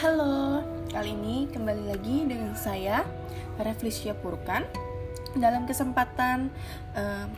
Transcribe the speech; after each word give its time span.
Halo, 0.00 0.64
kali 0.88 1.12
ini 1.12 1.44
kembali 1.52 1.92
lagi 1.92 2.24
dengan 2.24 2.56
saya 2.56 3.04
Reflesia 3.60 4.16
Purkan. 4.16 4.64
Dalam 5.36 5.68
kesempatan 5.68 6.48
uh, 6.96 7.28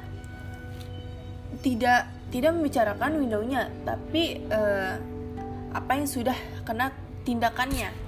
tidak 1.58 2.06
tidak 2.30 2.54
membicarakan 2.54 3.18
windownya, 3.18 3.66
tapi 3.82 4.46
uh, 4.52 4.94
apa 5.74 5.92
yang 5.98 6.06
sudah 6.06 6.36
kena 6.62 6.94
tindakannya 7.26 8.07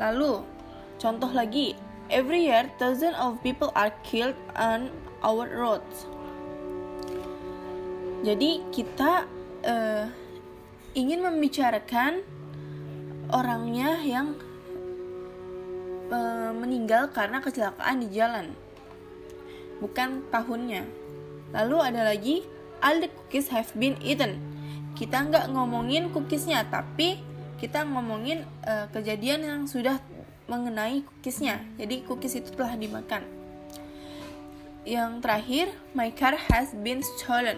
Lalu, 0.00 0.42
contoh 0.98 1.30
lagi, 1.30 1.78
every 2.10 2.50
year 2.50 2.66
thousands 2.76 3.16
of 3.16 3.38
people 3.46 3.70
are 3.78 3.94
killed 4.02 4.36
on 4.58 4.90
our 5.22 5.46
roads. 5.48 6.10
Jadi 8.24 8.64
kita 8.72 9.28
uh, 9.68 10.04
ingin 10.96 11.20
membicarakan 11.20 12.24
orangnya 13.28 14.00
yang 14.00 14.36
uh, 16.08 16.50
meninggal 16.56 17.12
karena 17.12 17.44
kecelakaan 17.44 18.00
di 18.00 18.08
jalan, 18.12 18.56
bukan 19.78 20.24
tahunnya. 20.32 20.88
Lalu 21.52 21.76
ada 21.84 22.02
lagi, 22.08 22.42
all 22.80 22.98
the 22.98 23.12
cookies 23.12 23.52
have 23.52 23.68
been 23.76 23.94
eaten. 24.00 24.40
Kita 24.96 25.26
nggak 25.28 25.52
ngomongin 25.52 26.08
cookiesnya, 26.10 26.64
tapi 26.72 27.20
kita 27.58 27.86
ngomongin 27.86 28.42
uh, 28.66 28.90
kejadian 28.90 29.40
yang 29.46 29.60
sudah 29.64 30.00
mengenai 30.50 31.00
cookiesnya. 31.02 31.62
Jadi 31.80 32.04
cookies 32.04 32.36
itu 32.36 32.52
telah 32.52 32.76
dimakan. 32.76 33.24
Yang 34.84 35.10
terakhir, 35.24 35.66
my 35.96 36.12
car 36.12 36.36
has 36.36 36.76
been 36.76 37.00
stolen. 37.00 37.56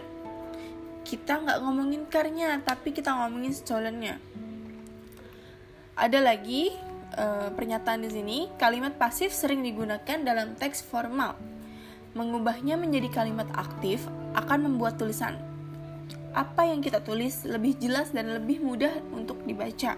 Kita 1.03 1.43
nggak 1.43 1.59
ngomongin 1.63 2.07
carnya, 2.07 2.63
tapi 2.63 2.95
kita 2.95 3.11
ngomongin 3.15 3.51
stolennya. 3.51 4.23
Ada 5.99 6.23
lagi 6.23 6.71
uh, 7.19 7.51
pernyataan 7.51 8.07
di 8.07 8.11
sini, 8.13 8.39
kalimat 8.61 8.95
pasif 8.95 9.35
sering 9.35 9.67
digunakan 9.67 10.23
dalam 10.23 10.55
teks 10.55 10.87
formal. 10.87 11.35
Mengubahnya 12.15 12.79
menjadi 12.79 13.11
kalimat 13.11 13.51
aktif 13.59 14.07
akan 14.39 14.71
membuat 14.71 15.01
tulisan 15.01 15.56
apa 16.37 16.69
yang 16.69 16.85
kita 16.85 17.01
tulis 17.01 17.49
lebih 17.49 17.81
jelas 17.81 18.13
dan 18.13 18.29
lebih 18.29 18.61
mudah 18.61 18.93
untuk 19.17 19.41
dibaca. 19.49 19.97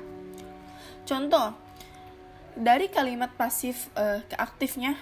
Contoh, 1.02 1.50
dari 2.54 2.86
kalimat 2.86 3.34
pasif 3.34 3.90
uh, 3.98 4.22
ke 4.22 4.38
aktifnya, 4.38 4.94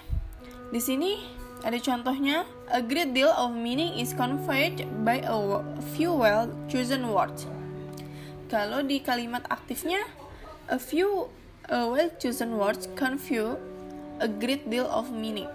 di 0.73 0.81
sini 0.81 1.21
ada 1.61 1.77
contohnya, 1.77 2.49
a 2.73 2.81
great 2.81 3.13
deal 3.13 3.29
of 3.29 3.53
meaning 3.53 4.01
is 4.01 4.17
conveyed 4.17 4.89
by 5.05 5.21
a 5.21 5.37
few 5.93 6.09
well 6.09 6.49
chosen 6.65 7.05
words. 7.05 7.45
Kalau 8.49 8.81
di 8.81 8.97
kalimat 8.97 9.45
aktifnya, 9.53 10.01
a 10.73 10.81
few 10.81 11.29
uh, 11.69 11.85
well 11.85 12.09
chosen 12.17 12.57
words 12.57 12.89
convey 12.97 13.57
a 14.17 14.29
great 14.29 14.65
deal 14.73 14.89
of 14.89 15.13
meaning. 15.13 15.49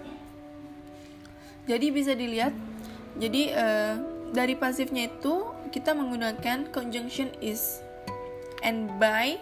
Jadi 1.67 1.91
bisa 1.91 2.11
dilihat, 2.15 2.51
jadi 3.15 3.43
uh, 3.55 4.12
dari 4.33 4.57
pasifnya 4.57 5.07
itu 5.07 5.53
kita 5.69 5.93
menggunakan 5.93 6.73
conjunction 6.73 7.29
is 7.37 7.85
and 8.65 8.89
by 8.97 9.37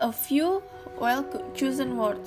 a 0.00 0.08
few 0.08 0.64
well 0.96 1.22
chosen 1.52 2.00
word. 2.00 2.20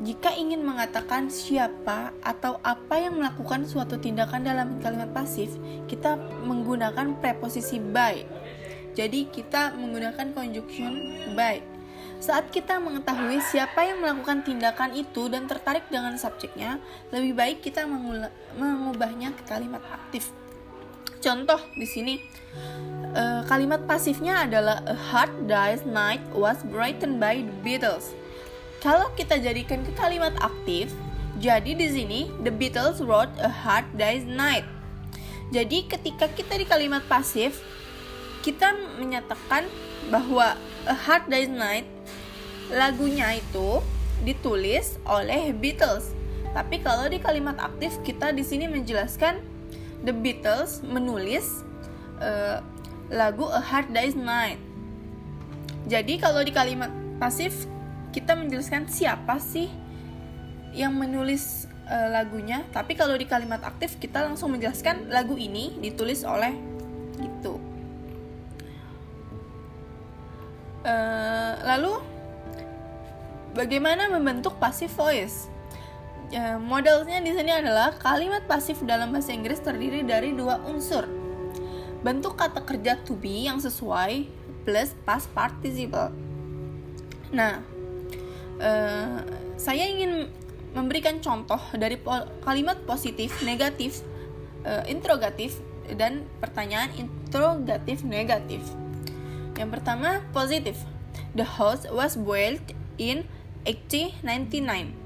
Jika 0.00 0.32
ingin 0.32 0.64
mengatakan 0.64 1.28
siapa 1.28 2.16
atau 2.24 2.56
apa 2.64 2.96
yang 2.96 3.20
melakukan 3.20 3.68
suatu 3.68 4.00
tindakan 4.00 4.48
dalam 4.48 4.80
kalimat 4.80 5.12
pasif, 5.12 5.52
kita 5.92 6.16
menggunakan 6.44 7.20
preposisi 7.20 7.76
by. 7.76 8.24
Jadi 8.96 9.28
kita 9.28 9.76
menggunakan 9.76 10.32
conjunction 10.32 10.92
by. 11.36 11.69
Saat 12.20 12.52
kita 12.52 12.76
mengetahui 12.76 13.40
siapa 13.40 13.80
yang 13.80 14.04
melakukan 14.04 14.44
tindakan 14.44 14.92
itu 14.92 15.32
dan 15.32 15.48
tertarik 15.48 15.88
dengan 15.88 16.20
subjeknya, 16.20 16.76
lebih 17.08 17.32
baik 17.32 17.58
kita 17.64 17.88
mengubahnya 18.60 19.32
ke 19.32 19.42
kalimat 19.48 19.80
aktif. 19.88 20.28
Contoh 21.24 21.56
di 21.80 21.88
sini, 21.88 22.20
uh, 23.16 23.40
kalimat 23.48 23.88
pasifnya 23.88 24.44
adalah 24.44 24.84
A 24.84 24.96
Hard 24.96 25.48
Day's 25.48 25.84
Night 25.88 26.20
was 26.36 26.60
brightened 26.68 27.16
by 27.16 27.40
the 27.40 27.56
Beatles. 27.64 28.12
Kalau 28.84 29.08
kita 29.16 29.40
jadikan 29.40 29.80
ke 29.80 29.92
kalimat 29.96 30.36
aktif, 30.44 30.92
jadi 31.40 31.72
di 31.72 31.88
sini 31.88 32.20
The 32.44 32.52
Beatles 32.52 33.00
wrote 33.00 33.32
A 33.40 33.48
Hard 33.48 33.96
Day's 33.96 34.28
Night. 34.28 34.68
Jadi 35.56 35.88
ketika 35.88 36.28
kita 36.28 36.60
di 36.60 36.68
kalimat 36.68 37.00
pasif, 37.08 37.64
kita 38.44 38.76
menyatakan 39.00 39.68
bahwa 40.08 40.56
A 40.88 40.96
Hard 40.96 41.28
Day's 41.28 41.50
Night 41.50 41.84
lagunya 42.70 43.36
itu 43.36 43.82
ditulis 44.22 44.96
oleh 45.08 45.50
Beatles. 45.52 46.14
Tapi 46.50 46.82
kalau 46.82 47.06
di 47.06 47.22
kalimat 47.22 47.58
aktif 47.58 47.98
kita 48.02 48.34
di 48.34 48.42
sini 48.42 48.66
menjelaskan 48.66 49.38
The 50.02 50.14
Beatles 50.14 50.80
menulis 50.86 51.62
uh, 52.22 52.62
lagu 53.10 53.46
A 53.50 53.60
Hard 53.60 53.92
Day's 53.92 54.16
Night. 54.16 54.58
Jadi 55.88 56.20
kalau 56.20 56.44
di 56.44 56.52
kalimat 56.54 56.92
pasif 57.18 57.66
kita 58.14 58.34
menjelaskan 58.38 58.86
siapa 58.90 59.38
sih 59.38 59.70
yang 60.70 60.94
menulis 60.94 61.66
uh, 61.90 62.08
lagunya, 62.14 62.62
tapi 62.70 62.94
kalau 62.94 63.18
di 63.18 63.26
kalimat 63.26 63.62
aktif 63.66 63.98
kita 63.98 64.22
langsung 64.22 64.54
menjelaskan 64.54 65.10
lagu 65.10 65.34
ini 65.34 65.74
ditulis 65.82 66.22
oleh 66.22 66.54
Uh, 70.80 71.60
lalu 71.64 72.00
bagaimana 73.52 74.08
membentuk 74.08 74.56
passive 74.56 74.92
voice? 74.96 75.50
ya, 76.30 76.56
modelnya 76.56 77.18
di 77.20 77.34
sini 77.34 77.50
adalah 77.50 77.98
kalimat 77.98 78.46
pasif 78.46 78.78
dalam 78.86 79.10
bahasa 79.10 79.34
Inggris 79.34 79.60
terdiri 79.60 80.06
dari 80.06 80.32
dua 80.32 80.62
unsur. 80.64 81.04
Bentuk 82.00 82.38
kata 82.38 82.64
kerja 82.64 82.96
to 83.04 83.18
be 83.18 83.50
yang 83.50 83.60
sesuai 83.60 84.24
plus 84.64 84.94
past 85.04 85.28
participle. 85.36 86.14
Nah, 87.34 87.60
uh, 88.62 89.20
saya 89.60 89.84
ingin 89.90 90.30
memberikan 90.72 91.18
contoh 91.18 91.58
dari 91.74 91.98
po 91.98 92.14
kalimat 92.46 92.78
positif, 92.86 93.42
negatif, 93.42 94.00
uh, 94.64 94.86
interrogatif, 94.86 95.58
dan 95.98 96.24
pertanyaan 96.38 96.88
interrogatif 96.94 98.06
negatif. 98.06 98.62
Yang 99.60 99.76
pertama, 99.76 100.24
positif. 100.32 100.80
The 101.36 101.44
house 101.44 101.84
was 101.92 102.16
built 102.16 102.64
in 102.96 103.28
1899 103.68 105.00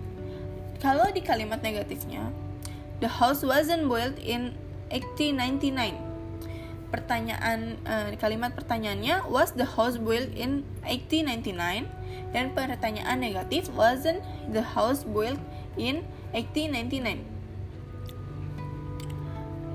kalau 0.85 1.09
di 1.09 1.25
kalimat 1.25 1.65
negatifnya, 1.65 2.29
the 3.01 3.09
house 3.09 3.41
wasn't 3.41 3.89
built 3.89 4.21
in 4.21 4.53
1899. 4.93 5.97
Pertanyaan 6.93 7.81
uh, 7.89 8.13
kalimat 8.21 8.53
pertanyaannya 8.53 9.25
was 9.33 9.57
the 9.57 9.65
house 9.65 9.97
built 9.97 10.29
in 10.37 10.61
1899 10.85 11.89
dan 12.37 12.53
pertanyaan 12.53 13.17
negatif 13.17 13.73
wasn't 13.73 14.21
the 14.53 14.61
house 14.61 15.09
built 15.09 15.41
in 15.81 16.05
1899. 16.37 17.25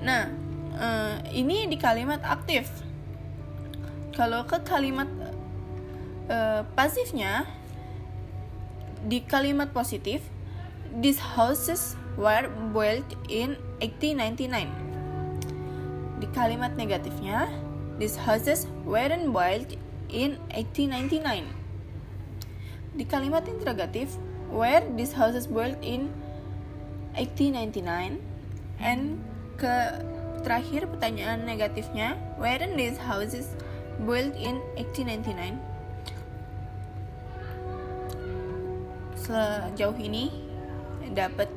Nah, 0.06 0.30
uh, 0.78 1.18
ini 1.34 1.66
di 1.66 1.74
kalimat 1.74 2.22
aktif. 2.22 2.70
Kalau 4.20 4.44
ke 4.44 4.60
kalimat 4.68 5.08
uh, 6.28 6.60
pasifnya, 6.76 7.48
di 9.08 9.24
kalimat 9.24 9.72
positif, 9.72 10.20
these 10.92 11.16
houses 11.16 11.96
were 12.20 12.52
built 12.76 13.08
in 13.32 13.56
1899. 13.80 16.20
Di 16.20 16.28
kalimat 16.36 16.76
negatifnya, 16.76 17.48
these 17.96 18.20
houses 18.20 18.68
weren't 18.84 19.32
built 19.32 19.72
in 20.12 20.36
1899. 20.52 23.00
Di 23.00 23.08
kalimat 23.08 23.48
interrogatif, 23.48 24.20
where 24.52 24.84
these 25.00 25.16
houses 25.16 25.48
built 25.48 25.80
in 25.80 26.12
1899 27.16 28.20
and 28.84 29.16
ke 29.56 30.04
terakhir 30.44 30.92
pertanyaan 30.92 31.48
negatifnya 31.48 32.20
weren't 32.36 32.76
these 32.76 33.00
houses 33.00 33.56
built 34.04 34.34
in 34.36 34.60
1899 34.76 35.60
sejauh 39.20 39.98
ini 40.00 40.32
dapat 41.12 41.48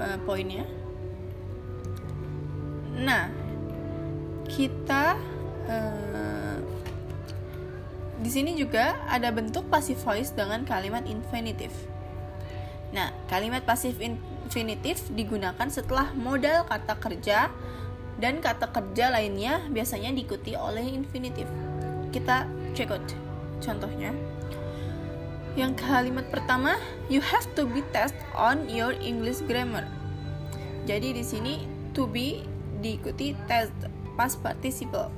uh, 0.00 0.18
poinnya 0.24 0.66
nah 2.94 3.30
kita 4.48 5.18
uh, 5.66 6.58
di 8.24 8.30
sini 8.32 8.56
juga 8.56 8.96
ada 9.04 9.28
bentuk 9.28 9.68
passive 9.68 10.00
voice 10.00 10.32
dengan 10.32 10.64
kalimat 10.64 11.04
infinitif. 11.04 11.68
Nah, 12.96 13.12
kalimat 13.28 13.66
passive 13.68 14.00
infinitif 14.00 15.04
digunakan 15.12 15.68
setelah 15.68 16.14
modal 16.16 16.64
kata 16.64 16.96
kerja 16.96 17.52
dan 18.18 18.38
kata 18.38 18.70
kerja 18.70 19.10
lainnya 19.10 19.64
biasanya 19.70 20.14
diikuti 20.14 20.54
oleh 20.54 20.86
infinitif. 20.86 21.50
Kita 22.14 22.46
check 22.74 22.94
out 22.94 23.04
contohnya. 23.58 24.14
Yang 25.54 25.86
kalimat 25.86 26.26
pertama, 26.34 26.74
you 27.06 27.22
have 27.22 27.46
to 27.54 27.62
be 27.62 27.82
test 27.94 28.18
on 28.34 28.66
your 28.66 28.94
English 28.98 29.38
grammar. 29.46 29.86
Jadi 30.84 31.14
di 31.14 31.22
sini 31.22 31.54
to 31.94 32.10
be 32.10 32.42
diikuti 32.82 33.38
test 33.46 33.72
past 34.18 34.42
participle. 34.42 35.08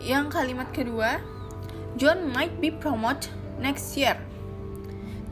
Yang 0.00 0.32
kalimat 0.32 0.72
kedua, 0.72 1.20
John 2.00 2.32
might 2.32 2.56
be 2.56 2.72
promoted 2.72 3.28
next 3.60 3.92
year. 4.00 4.16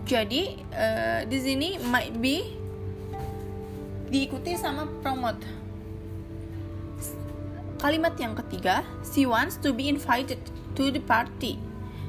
Jadi 0.04 0.60
uh, 0.72 1.24
di 1.24 1.38
sini 1.40 1.68
might 1.88 2.16
be 2.20 2.52
diikuti 4.12 4.56
sama 4.60 4.88
promote. 5.00 5.40
Kalimat 7.78 8.18
yang 8.18 8.34
ketiga, 8.34 8.82
she 9.06 9.22
wants 9.22 9.54
to 9.62 9.70
be 9.70 9.86
invited 9.86 10.42
to 10.74 10.90
the 10.90 10.98
party. 10.98 11.62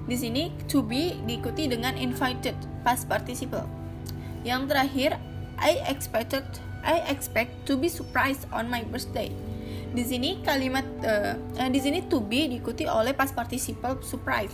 Di 0.09 0.17
sini 0.17 0.49
to 0.65 0.81
be 0.81 1.13
diikuti 1.29 1.69
dengan 1.69 1.93
invited 1.93 2.57
past 2.81 3.05
participle. 3.05 3.69
Yang 4.41 4.73
terakhir, 4.73 5.11
I 5.61 5.77
expected 5.85 6.41
I 6.81 7.05
expect 7.11 7.69
to 7.69 7.77
be 7.77 7.85
surprised 7.85 8.49
on 8.49 8.65
my 8.65 8.81
birthday. 8.81 9.29
Di 9.93 10.01
sini 10.01 10.41
kalimat 10.41 10.85
uh, 11.05 11.37
di 11.69 11.77
sini 11.77 12.01
to 12.09 12.17
be 12.17 12.49
diikuti 12.49 12.89
oleh 12.89 13.13
past 13.13 13.37
participle 13.37 14.01
surprise. 14.01 14.53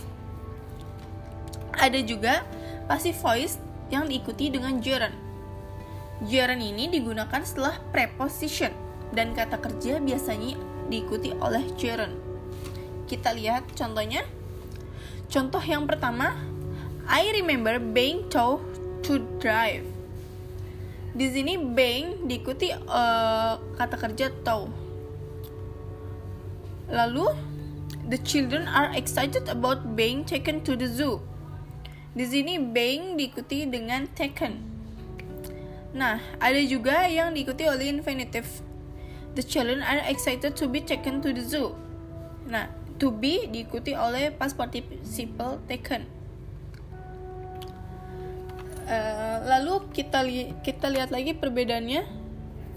Ada 1.76 2.04
juga 2.04 2.44
passive 2.84 3.16
voice 3.16 3.56
yang 3.88 4.04
diikuti 4.04 4.52
dengan 4.52 4.84
gerund. 4.84 5.16
Gerund 6.28 6.60
ini 6.60 6.92
digunakan 6.92 7.40
setelah 7.40 7.80
preposition 7.88 8.72
dan 9.16 9.32
kata 9.32 9.60
kerja 9.60 10.00
biasanya 10.00 10.75
diikuti 10.86 11.34
oleh 11.36 11.62
gerund. 11.78 12.14
Kita 13.06 13.34
lihat 13.34 13.66
contohnya. 13.74 14.26
Contoh 15.26 15.62
yang 15.62 15.86
pertama, 15.90 16.38
I 17.06 17.30
remember 17.34 17.78
being 17.78 18.26
told 18.30 18.62
to 19.06 19.22
drive. 19.38 19.86
Di 21.16 21.26
sini 21.32 21.56
being 21.56 22.28
diikuti 22.28 22.70
uh, 22.74 23.56
kata 23.78 23.96
kerja 23.96 24.28
told 24.44 24.68
Lalu, 26.86 27.34
the 28.06 28.18
children 28.22 28.70
are 28.70 28.94
excited 28.94 29.50
about 29.50 29.98
being 29.98 30.22
taken 30.22 30.62
to 30.62 30.78
the 30.78 30.86
zoo. 30.86 31.18
Di 32.14 32.22
sini 32.22 32.62
being 32.62 33.18
diikuti 33.18 33.66
dengan 33.66 34.06
taken. 34.14 34.62
Nah, 35.90 36.22
ada 36.38 36.60
juga 36.62 37.10
yang 37.10 37.34
diikuti 37.34 37.66
oleh 37.66 37.90
infinitive. 37.90 38.65
The 39.36 39.44
children 39.44 39.84
are 39.84 40.00
excited 40.08 40.56
to 40.56 40.64
be 40.64 40.80
taken 40.80 41.20
to 41.20 41.28
the 41.28 41.44
zoo. 41.44 41.76
Nah, 42.48 42.72
to 42.96 43.12
be 43.12 43.44
diikuti 43.52 43.92
oleh 43.92 44.32
past 44.32 44.56
participle 44.56 45.60
taken. 45.68 46.08
Uh, 48.88 49.44
lalu 49.44 49.82
kita 49.92 50.24
li 50.24 50.56
kita 50.64 50.88
lihat 50.88 51.12
lagi 51.12 51.36
perbedaannya 51.36 52.02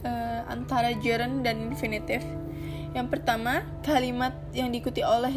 uh, 0.04 0.42
antara 0.52 0.92
gerund 1.00 1.48
dan 1.48 1.72
infinitive. 1.72 2.28
Yang 2.92 3.08
pertama, 3.08 3.64
kalimat 3.86 4.36
yang 4.52 4.74
diikuti 4.74 5.00
oleh 5.00 5.32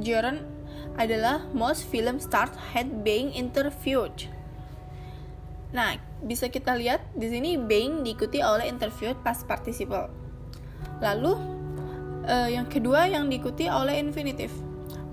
gerund 0.00 0.40
adalah 0.96 1.44
most 1.52 1.84
film 1.84 2.16
start 2.16 2.54
had 2.72 3.04
being 3.04 3.28
interviewed. 3.36 4.30
Nah, 5.76 6.00
bisa 6.24 6.48
kita 6.48 6.76
lihat 6.80 7.04
di 7.12 7.28
sini 7.28 7.60
being 7.60 8.06
diikuti 8.06 8.40
oleh 8.40 8.70
interviewed 8.70 9.20
past 9.20 9.44
participle. 9.44 10.21
Lalu 11.02 11.34
uh, 12.26 12.48
yang 12.50 12.66
kedua 12.70 13.10
yang 13.10 13.26
diikuti 13.26 13.66
oleh 13.66 13.98
infinitive. 13.98 14.52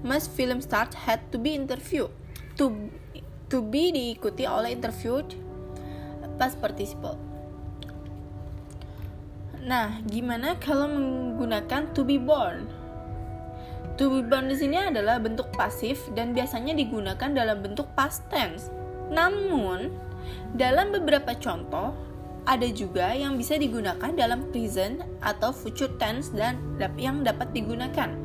Must 0.06 0.32
film 0.32 0.64
start 0.64 0.96
had 0.96 1.20
to 1.34 1.38
be 1.42 1.58
interviewed. 1.58 2.12
To 2.56 2.72
to 3.50 3.66
be 3.66 3.92
diikuti 3.92 4.46
oleh 4.46 4.78
interviewed 4.78 5.36
past 6.40 6.56
participle. 6.64 7.20
Nah, 9.60 10.00
gimana 10.08 10.56
kalau 10.56 10.88
menggunakan 10.88 11.92
to 11.92 12.08
be 12.08 12.16
born? 12.16 12.72
To 14.00 14.08
be 14.08 14.24
born 14.24 14.48
di 14.48 14.56
sini 14.56 14.80
adalah 14.80 15.20
bentuk 15.20 15.52
pasif 15.52 16.08
dan 16.16 16.32
biasanya 16.32 16.72
digunakan 16.72 17.36
dalam 17.36 17.60
bentuk 17.60 17.92
past 18.00 18.24
tense. 18.32 18.72
Namun, 19.12 19.92
dalam 20.56 20.96
beberapa 20.96 21.36
contoh 21.36 21.92
ada 22.48 22.68
juga 22.72 23.12
yang 23.16 23.36
bisa 23.36 23.60
digunakan 23.60 24.12
dalam 24.16 24.48
present 24.52 25.04
atau 25.20 25.52
future 25.52 25.92
tense 26.00 26.32
dan 26.32 26.60
yang 26.96 27.24
dapat 27.24 27.52
digunakan. 27.52 28.16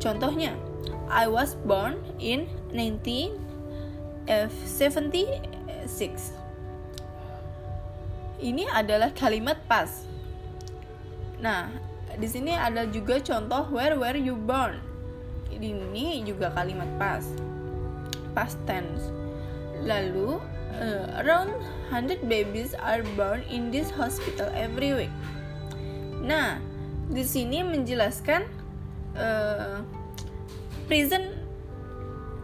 Contohnya, 0.00 0.56
I 1.08 1.28
was 1.28 1.56
born 1.64 2.00
in 2.20 2.48
1976. 2.72 4.28
Ini 8.44 8.66
adalah 8.74 9.14
kalimat 9.14 9.56
past 9.70 10.14
Nah, 11.44 11.68
di 12.16 12.24
sini 12.24 12.56
ada 12.56 12.88
juga 12.88 13.20
contoh 13.20 13.68
where 13.68 14.00
were 14.00 14.16
you 14.16 14.32
born. 14.32 14.80
Ini 15.52 16.24
juga 16.24 16.48
kalimat 16.56 16.88
past. 16.96 17.36
Past 18.32 18.56
tense. 18.64 19.23
Lalu 19.84 20.40
uh, 20.80 21.20
around 21.20 21.52
100 21.92 22.24
babies 22.26 22.72
are 22.74 23.04
born 23.14 23.44
in 23.52 23.68
this 23.68 23.92
hospital 23.92 24.48
every 24.56 24.96
week. 24.96 25.14
Nah, 26.24 26.58
di 27.12 27.20
sini 27.20 27.60
menjelaskan 27.60 28.48
uh, 29.12 29.84
present 30.88 31.36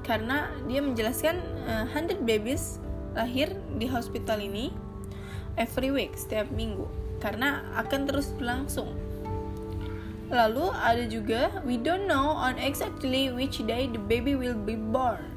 karena 0.04 0.52
dia 0.68 0.84
menjelaskan 0.84 1.40
uh, 1.64 1.88
100 1.88 2.28
babies 2.28 2.76
lahir 3.16 3.56
di 3.80 3.88
hospital 3.88 4.38
ini 4.38 4.70
every 5.56 5.90
week 5.90 6.14
setiap 6.14 6.46
minggu 6.52 6.86
karena 7.24 7.64
akan 7.76 8.04
terus 8.04 8.32
berlangsung. 8.36 8.92
Lalu 10.30 10.70
ada 10.70 11.04
juga 11.10 11.50
we 11.66 11.74
don't 11.74 12.06
know 12.06 12.30
on 12.30 12.54
exactly 12.60 13.34
which 13.34 13.58
day 13.66 13.90
the 13.90 13.98
baby 13.98 14.38
will 14.38 14.56
be 14.56 14.78
born. 14.78 15.29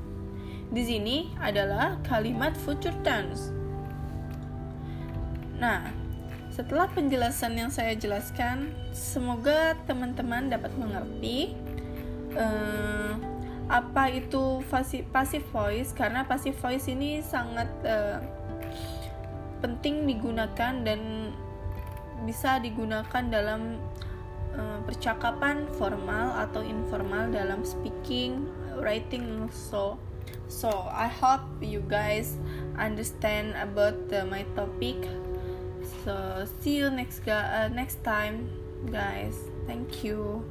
Di 0.74 0.82
sini 0.82 1.30
adalah 1.38 2.02
kalimat 2.02 2.58
future 2.58 2.98
tense. 3.06 3.54
Nah, 5.62 5.86
setelah 6.50 6.90
penjelasan 6.90 7.54
yang 7.54 7.70
saya 7.70 7.94
jelaskan, 7.94 8.74
semoga 8.90 9.78
teman-teman 9.86 10.50
dapat 10.50 10.74
mengerti 10.74 11.54
uh, 12.34 13.14
apa 13.70 14.18
itu 14.18 14.66
passive 15.14 15.46
voice 15.54 15.94
karena 15.94 16.26
passive 16.26 16.58
voice 16.58 16.90
ini 16.90 17.22
sangat 17.22 17.70
uh, 17.86 18.20
penting 19.62 20.10
digunakan 20.10 20.74
dan 20.84 21.32
bisa 22.26 22.60
digunakan 22.60 23.24
dalam 23.30 23.78
uh, 24.58 24.80
percakapan 24.90 25.70
formal 25.78 26.34
atau 26.50 26.66
informal 26.66 27.30
dalam 27.30 27.62
speaking, 27.62 28.50
writing 28.82 29.48
so 29.54 30.02
so 30.48 30.70
I 30.92 31.08
hope 31.08 31.42
you 31.62 31.84
guys 31.88 32.38
understand 32.78 33.56
about 33.56 34.10
the, 34.10 34.26
my 34.26 34.44
topic. 34.56 34.98
So 36.04 36.48
see 36.62 36.78
you 36.78 36.90
next 36.90 37.28
uh, 37.28 37.70
next 37.74 38.04
time 38.04 38.50
guys. 38.92 39.38
Thank 39.68 40.04
you 40.04 40.44